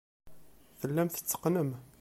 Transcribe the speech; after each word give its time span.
Tellam 0.79 1.07
tetteqqnem. 1.09 1.71